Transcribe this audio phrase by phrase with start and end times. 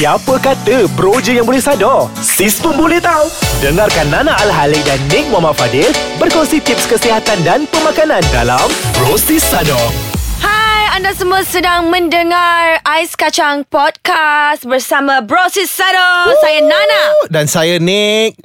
[0.00, 2.08] Siapa kata bro je yang boleh sadar?
[2.24, 3.28] Sis pun boleh tahu.
[3.60, 8.64] Dengarkan Nana Al-Halik dan Nick Muhammad Fadil berkongsi tips kesihatan dan pemakanan dalam
[8.96, 9.92] Bro Sis Sadar.
[10.40, 16.32] Hai, anda semua sedang mendengar Ais Kacang Podcast bersama Brosis Sado.
[16.40, 17.28] Saya Nana.
[17.28, 18.40] Dan saya Nick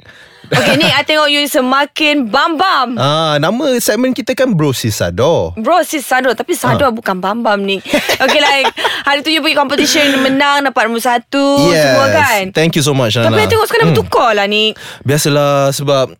[0.46, 2.94] Okay, ni I tengok you semakin bam-bam.
[2.96, 7.82] Ah, Nama segmen kita kan Bro Sisado Brosis Sado Tapi Sado bukan bam-bam ni.
[8.16, 8.70] Okay like
[9.06, 12.50] Hari tu you pergi competition Menang dapat nombor satu Semua kan?
[12.50, 14.70] Thank you so much Nana Tapi I tengok sekarang bertukar lah ni.
[15.02, 16.14] Biasalah sebab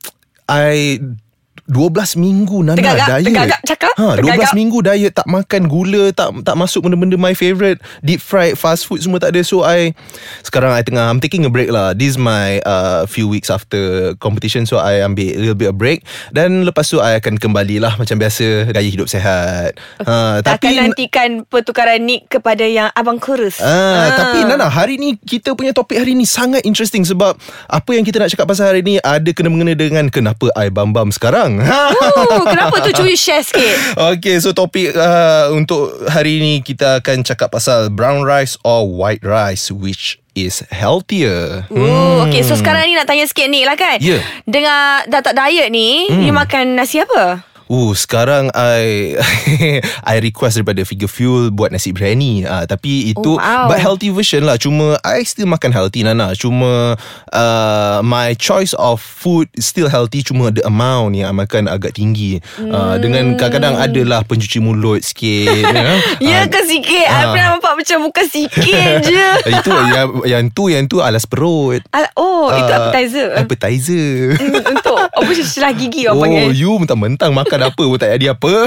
[0.46, 0.98] I
[1.64, 3.26] 12 minggu Nana Tegak-gak, diet.
[3.26, 4.52] Tegak-gak cakap, ha, 12 tegak-gak.
[4.52, 9.00] minggu diet Tak makan gula Tak tak masuk benda-benda my favourite Deep fried Fast food
[9.00, 9.40] semua tak ada.
[9.40, 9.96] So I
[10.40, 11.90] Sekarang I tengah I'm taking a break lah.
[11.90, 13.78] This is my uh, Few weeks after
[14.16, 16.02] Competition So I ambil A little bit of break.
[16.30, 17.96] Dan lepas tu I akan kembali lah.
[17.96, 19.78] Macam biasa Gaya hidup sehat.
[20.02, 25.52] Ha, Takkan nantikan Pertukaran Nick Kepada yang Abang kurus Ah, Tapi Nana Hari ni Kita
[25.52, 28.98] punya topik hari ni Sangat interesting Sebab Apa yang kita nak cakap pasal hari ni
[28.98, 34.50] Ada kena-mengena dengan Kenapa I bam-bam sekarang Ooh, Kenapa tu cuy share sikit Okay so
[34.50, 40.18] topik uh, Untuk hari ni Kita akan cakap pasal Brown rice or white rice Which
[40.32, 42.44] is healthier Oh, okay.
[42.44, 43.96] So sekarang ni nak tanya sikit ni lah kan.
[43.98, 44.20] Ya.
[44.44, 46.20] Dengar dah tak diet ni, Hmm.
[46.20, 47.40] you makan nasi apa?
[47.66, 49.18] Uh, sekarang I
[50.12, 52.42] I request daripada Figure Fuel buat nasi biryani.
[52.42, 53.66] Ah, tapi itu Oh, wow.
[53.66, 54.54] but healthy version lah.
[54.54, 56.30] Cuma I still makan healthy Nana.
[56.32, 56.94] Cuma
[57.28, 62.38] uh, my choice of food still healthy cuma the amount yang I makan agak tinggi.
[62.56, 65.98] Uh, dengan kadang-kadang adalah pencuci mulut sikit ya.
[66.18, 67.02] Ya Ah, ke sikit?
[67.02, 67.30] I ah.
[67.30, 69.26] pernah nampak macam muka sikit je.
[69.44, 71.82] itu yang yang tu yang tu alas perut.
[71.90, 73.28] Al- oh, itu Ah, appetizer.
[73.34, 74.38] Appetizer.
[74.38, 76.50] Hmm, Untuk apa selah gigi orang Oh, panggil.
[76.52, 78.52] you mentang-mentang makan apa pun tak jadi apa.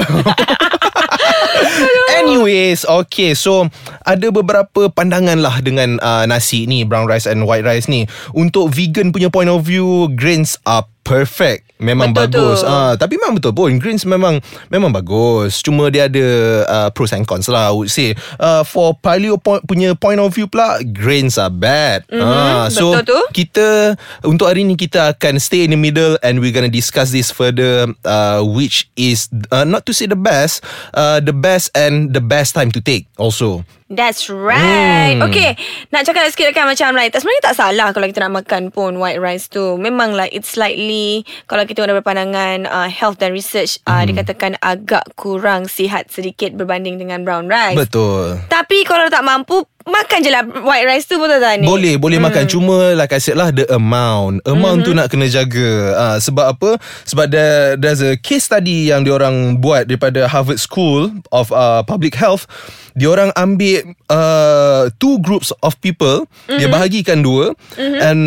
[2.20, 3.32] Anyways, okay.
[3.32, 3.66] So,
[4.04, 8.04] ada beberapa pandangan lah dengan uh, nasi ni, brown rice and white rice ni.
[8.36, 11.72] Untuk vegan punya point of view, grains are perfect.
[11.80, 12.60] Memang Betul bagus.
[12.60, 12.68] tu.
[12.68, 14.36] Ah, tapi memang betul pun greens memang
[14.68, 15.64] memang bagus.
[15.64, 16.26] Cuma dia ada
[16.68, 18.12] uh, pros and cons lah I would say.
[18.36, 22.04] Uh, for paleo point, punya point of view pula grains are bad.
[22.12, 23.20] Ah, so betul tu.
[23.32, 23.96] kita
[24.28, 27.88] untuk hari ni kita akan stay in the middle and we're gonna discuss this further
[28.04, 30.60] uh, which is uh, not to say the best
[30.92, 35.18] uh, the best and the best time to take also That's right.
[35.18, 35.26] Hmm.
[35.26, 35.58] Okay,
[35.90, 38.94] nak cakap sikit kan macam like tak sebenarnya tak salah kalau kita nak makan pun
[38.96, 39.74] white rice tu.
[39.74, 44.06] Memang like it's slightly kalau kita ada berpandangan uh, health dan research uh, Hmm.
[44.06, 47.74] dikatakan agak kurang sihat sedikit berbanding dengan brown rice.
[47.76, 51.64] betul Tapi kalau tak mampu Makan je lah white rice tu betul tak ni?
[51.64, 52.28] Boleh boleh hmm.
[52.28, 54.92] makan Cuma like I said lah The amount Amount mm-hmm.
[54.92, 56.70] tu nak kena jaga uh, Sebab apa
[57.08, 62.12] Sebab there, there's a case study Yang diorang buat Daripada Harvard School Of uh, Public
[62.12, 62.44] Health
[62.92, 66.60] Diorang ambil uh, Two groups of people mm-hmm.
[66.60, 68.04] Dia bahagikan dua mm-hmm.
[68.04, 68.20] And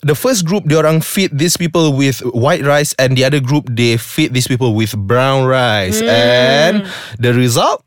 [0.00, 4.00] the first group Diorang feed these people With white rice And the other group They
[4.00, 6.08] feed these people With brown rice mm.
[6.08, 6.88] And
[7.20, 7.83] The result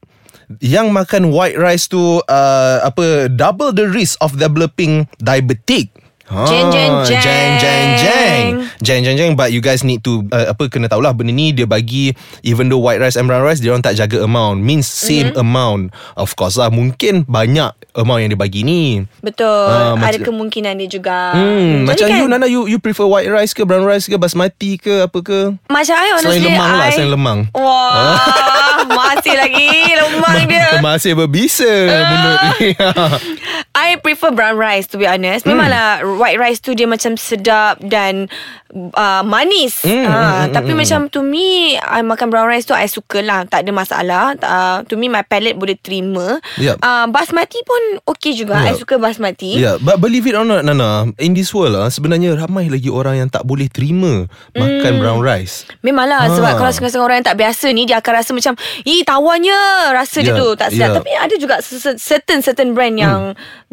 [0.63, 5.91] yang makan white rice tu uh, apa double the risk of developing diabetic.
[6.27, 7.23] Ha, Jeng, jeng, jeng.
[7.23, 8.43] Jeng jeng jeng
[8.83, 11.63] Jeng jeng jeng But you guys need to uh, Apa kena tahulah Benda ni dia
[11.63, 12.11] bagi
[12.43, 15.39] Even though white rice and brown rice Dia orang tak jaga amount Means same mm-hmm.
[15.39, 19.47] amount Of course lah Mungkin banyak Amount yang dia bagi ni Betul.
[19.47, 21.33] Ah, ada macam- kemungkinan dia juga.
[21.33, 24.13] Hmm, Jadi macam kan, you Nana you you prefer white rice ke brown rice ke
[24.21, 25.57] basmati ke apa ke?
[25.65, 27.39] Macam I honestly Selain lemang lah, I- selain lemang.
[27.57, 28.53] Wah
[28.87, 32.69] Masih lagi Lemang dia Masih berbisa mulut ni.
[33.87, 35.43] I prefer brown rice to be honest.
[35.43, 35.55] Hmm.
[35.55, 35.87] Memanglah
[36.19, 38.27] white rice tu dia macam sedap dan
[38.93, 39.81] uh, manis.
[39.81, 43.23] Hmm, Uh, hmm, hmm, tapi macam to me I makan brown rice tu I suka
[43.23, 43.43] lah.
[43.43, 44.23] Tak ada masalah.
[44.37, 46.37] Uh, to me my palate boleh terima.
[46.59, 46.77] Yup.
[46.79, 48.59] Uh, basmati pun okay juga.
[48.59, 48.83] I Yup.
[48.83, 49.55] suka basmati.
[49.55, 53.23] Yeah, but believe it or not Nana, in this world ah sebenarnya ramai lagi orang
[53.23, 55.63] yang tak boleh terima makan brown rice.
[55.81, 56.33] Memanglah Ah.
[56.33, 59.59] Sebab kalau setengah-setengah orang yang tak biasa ni Dia akan rasa macam Ih tawannya
[59.93, 60.95] Rasa dia Ya, tu tak sedap ya.
[60.97, 61.55] Tapi ada juga
[61.95, 63.21] Certain-certain brand yang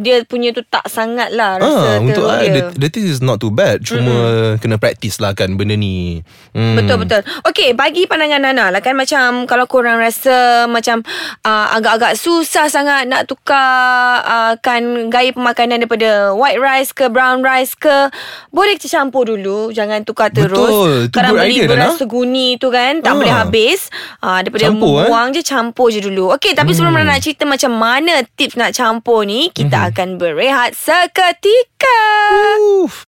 [0.05, 3.07] Dia punya tu tak sangat lah Rasa Ah, untuk teruk I, dia the, the thing
[3.07, 3.81] is not too bad.
[3.81, 4.15] Cuma
[4.59, 6.21] kena practice lah kan benda ni.
[6.53, 6.77] Hmm.
[6.77, 7.25] Betul betul.
[7.43, 10.35] Okey, bagi pandangan Nana lah kan macam kalau korang rasa
[10.67, 11.01] macam
[11.41, 13.65] uh, agak-agak susah sangat nak tukar
[14.21, 18.13] uh, kan gaya pemakanan daripada white rice ke brown rice ke,
[18.51, 20.53] boleh kita campur dulu, jangan tukar terus.
[20.53, 20.93] Betul.
[21.07, 23.17] Tu Kadang good beli idea, beras seguni tu kan tak Ah.
[23.17, 23.81] boleh habis.
[24.19, 25.09] Uh, daripada Campur, eh?
[25.09, 26.35] buang je campur je dulu.
[26.35, 27.03] Okey, tapi sebelum Hmm.
[27.03, 29.94] Nana nak cerita macam mana tips nak campur ni, kita Mhm.
[29.95, 32.03] Akan berehat seketika.
[32.83, 33.07] Oof.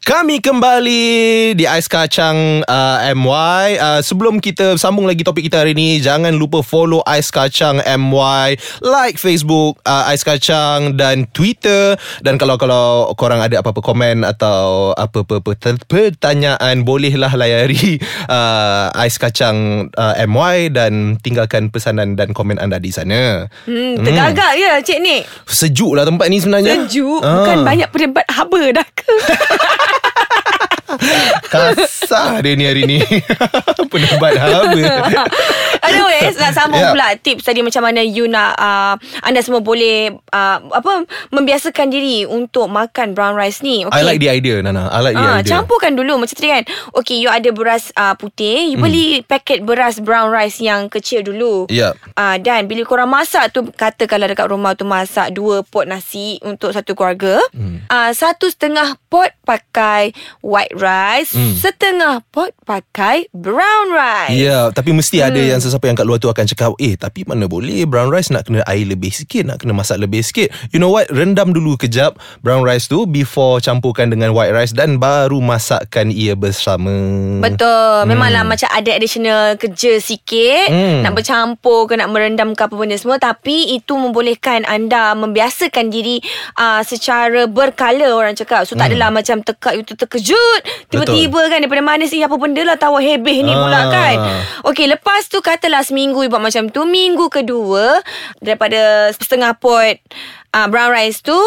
[0.00, 1.04] Kami kembali
[1.52, 6.32] di Ais Kacang uh, MY uh, Sebelum kita sambung lagi topik kita hari ni Jangan
[6.40, 12.00] lupa follow Ais Kacang MY Like Facebook uh, Ais Kacang Dan Twitter.
[12.24, 15.44] Dan kalau kalau korang ada apa-apa komen Atau apa-apa
[15.84, 18.00] pertanyaan Bolehlah layari
[18.32, 23.52] uh, Ais Kacang uh, MY Dan tinggalkan pesanan dan komen anda di sana.
[23.68, 24.64] Hmm, tergagak hmm.
[24.64, 26.88] ya Cik Nik Sejuk lah tempat ni sebenarnya.
[26.88, 27.20] Sejuk.
[27.20, 27.66] Bukan Ah.
[27.68, 29.04] banyak perdebat haba dah ke
[31.50, 32.98] Kasar dia ni hari ni
[33.92, 34.82] Pendapat haba
[35.84, 36.96] Anyways Nak sambung Yeah.
[36.96, 36.96] yeah.
[36.96, 42.24] pula Tips tadi macam mana You nak uh, Anda semua boleh uh, Apa Membiasakan diri
[42.24, 44.00] Untuk makan brown rice ni okay.
[44.00, 46.64] I like the idea Nana I like the Ah, idea campurkan dulu macam tadi kan.
[46.96, 48.84] Okay, you ada beras uh, putih, you hmm.
[48.84, 51.68] beli paket beras brown rice yang kecil dulu.
[51.68, 51.94] Yup.
[52.16, 56.72] Ah, dan bila korang masak tu katakanlah dekat rumah tu masak dua pot nasi untuk
[56.72, 57.38] satu keluarga.
[57.52, 57.84] Hmm.
[57.86, 61.56] Ah, satu setengah pot pakai white rice, hmm.
[61.56, 64.36] setengah pot pakai brown rice.
[64.36, 65.28] Ya, tapi mesti hmm.
[65.32, 68.28] ada yang sesiapa yang kat luar tu akan cakap, "Eh, tapi mana boleh brown rice
[68.28, 71.08] nak kena air lebih sikit, nak kena masak lebih sikit." You know what?
[71.08, 76.36] Rendam dulu kejap brown rice tu before campurkan dengan white rice dan baru masakkan ia
[76.36, 76.92] bersama.
[77.40, 81.06] Betul Memanglah macam ada additional kerja sikit Hmm.
[81.06, 86.18] Nak bercampur ke Nak merendam ke apa benda semua Tapi itu membolehkan anda Membiasakan diri
[86.58, 90.60] uh, Secara berkala Orang cakap So tak adalah macam Tekak you tu terkejut
[90.90, 93.86] Tiba-tiba kan Daripada mana sih Apa benda lah Tawa hebeh ni pula Ah.
[93.86, 94.16] kan
[94.64, 98.02] Okay lepas tu Katalah seminggu you buat macam tu Minggu kedua
[98.38, 98.78] Daripada
[99.12, 99.96] setengah pot
[100.50, 101.38] uh, Brown rice tu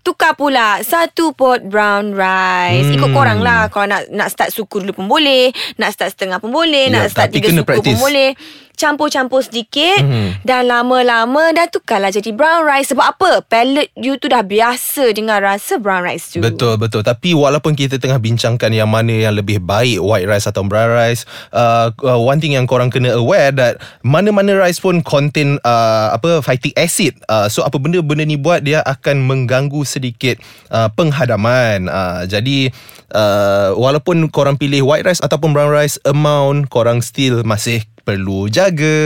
[0.00, 2.48] Tukar pula Satu pot brown rice
[2.82, 2.96] Hmm.
[2.96, 6.48] Ikut korang lah Kalau nak nak start suku dulu pun boleh Nak start setengah pun
[6.50, 7.94] boleh Ya, Nak start tiga suku practice.
[7.94, 8.32] pun boleh
[8.78, 10.42] Campur-campur sedikit Mhm.
[10.42, 12.92] Dan lama-lama Dah tukarlah jadi brown rice.
[12.92, 13.30] Sebab apa?
[13.44, 16.38] Palate you tu dah biasa Dengan rasa brown rice tu.
[16.40, 17.04] Betul betul.
[17.04, 21.28] Tapi walaupun kita tengah bincangkan Yang mana yang lebih baik White rice atau brown rice
[21.52, 26.40] uh, uh, One thing yang korang kena aware That mana-mana rice pun Contain uh, Apa
[26.40, 27.20] Phytic acid.
[27.28, 30.40] Uh, So apa benda-benda ni buat Dia akan mengganggu sedikit
[30.72, 31.86] uh, Penghadaman.
[31.86, 32.72] Uh, Jadi
[33.12, 38.98] uh, Walaupun korang pilih white rice Ataupun brown rice Amount Korang still masih perlu jaga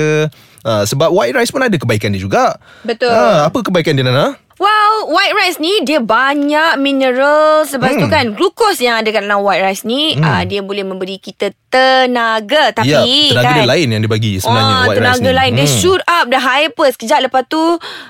[0.62, 3.09] uh, Sebab white rice pun ada kebaikan dia juga Betul.
[3.09, 4.41] uh, Apa kebaikan dia Nana?
[4.55, 8.01] Well, white rice ni dia banyak mineral sebab hmm.
[8.01, 10.23] tu kan glukos yang ada kat dalam white rice ni hmm.
[10.23, 13.03] uh, dia boleh memberi kita tenaga tapi Ya,
[13.35, 15.37] tenaga kan dia lain yang dia bagi sebenarnya Ah, white rice tenaga ni.
[15.37, 15.75] lain Dia Hmm.
[15.77, 17.62] shoot up Dah hyper Sekejap lepas tu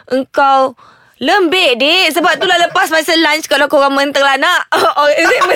[0.07, 0.77] Engkau
[1.23, 4.67] Lembik dek Sebab tu lah lepas masa lunch Kalau korang mentera nak
[4.99, 5.43] oh, Is it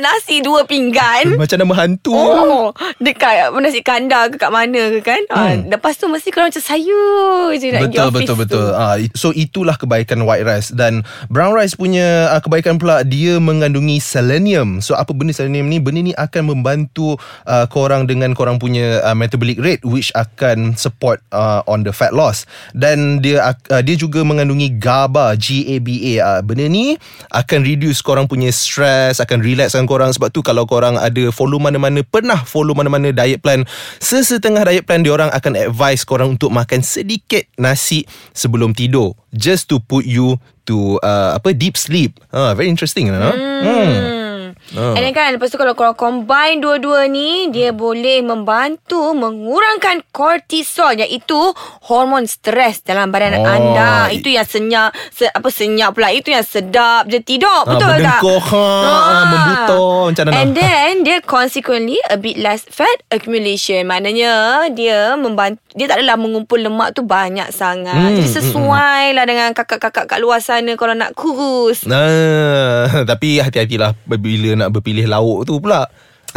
[0.00, 2.16] nasi Dua pinggan Macam nama hantu.
[2.16, 5.36] Oh Dekat nasi kandar ke kat mana ke kan hmm.
[5.36, 8.40] ah, Lepas tu mesti korang macam sayur je nak Betul betul tu.
[8.40, 8.66] betul.
[8.74, 14.00] Ah so itulah kebaikan white rice dan brown rice punya uh, kebaikan pula dia mengandungi
[14.00, 14.80] selenium.
[14.80, 15.78] So apa benda selenium ni?
[15.78, 21.22] Benda ni akan membantu uh, korang dengan korang punya uh, metabolic rate which akan support
[21.30, 22.48] uh, on the fat loss.
[22.72, 26.14] Dan dia uh, dia juga mengandungi GABA, G A B A.
[26.18, 26.98] Uh, benda ni
[27.30, 32.02] akan reduce korang punya stress, akan relaxkan korang sebab tu kalau korang ada follow mana-mana
[32.02, 33.62] pernah follow mana-mana diet plan,
[34.00, 39.68] sesetengah diet plan dia orang akan advise korang untuk makan sedikit nasi sebelum tidur just
[39.68, 42.18] to put you to uh, apa deep sleep.
[42.32, 43.18] Ah very interesting no?
[43.20, 43.60] Hmm.
[43.60, 44.29] Hmm.
[44.78, 44.94] Oh.
[44.94, 50.94] And then kan Lepas tu kalau korang combine dua-dua ni Dia boleh membantu Mengurangkan kortisol
[50.94, 51.54] Iaitu
[51.90, 53.46] Hormon stres Dalam badan Oh.
[53.46, 54.10] anda.
[54.10, 56.10] Itu yang senyap se, Apa senyap pula.
[56.10, 57.22] Itu yang sedap je.
[57.22, 58.20] Tidur Betul tak?
[58.20, 60.34] berdengkur, ha, ah, membutor, macam mana?
[60.42, 63.86] And then Dia consequently A bit less fat accumulation.
[63.86, 67.94] Maknanya Dia membantu Dia tak adalah mengumpul lemak tu Banyak sangat.
[67.96, 71.86] Hmm, Jadi sesuai lah Dengan kakak-kakak kat luar sana Kalau nak kurus.
[71.86, 75.88] Nah, tapi hati-hatilah bila nak berpilih lauk tu pula.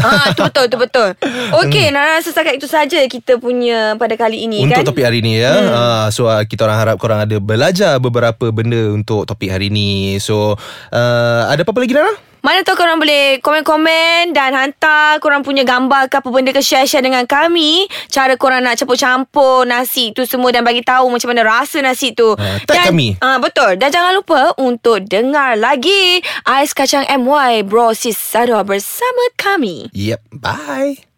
[0.02, 1.10] Ah, tu betul, tu betul.
[1.62, 4.90] Okey, nak rasa setakat itu saja kita punya pada kali ini Untuk kan.
[4.90, 5.54] topik hari ni ya.
[5.54, 5.70] Hmm.
[5.70, 10.18] Uh, so uh, kita orang harap korang ada belajar beberapa benda untuk topik hari ni.
[10.18, 10.58] So
[10.90, 12.33] uh, ada apa-apa lagi Nana?
[12.44, 17.00] Mana tahu korang boleh komen-komen dan hantar korang punya gambar ke apa benda ke share-share
[17.00, 17.88] dengan kami.
[18.12, 22.36] Cara korang nak campur-campur nasi tu semua dan bagi tahu macam mana rasa nasi tu.
[22.36, 23.16] Ah, tag dan, kami.
[23.24, 23.80] Ah, betul.
[23.80, 29.88] Dan jangan lupa untuk dengar lagi Ais Kacang MY Bro Sis Sado bersama kami.
[29.96, 30.20] Yep.
[30.36, 31.13] Bye.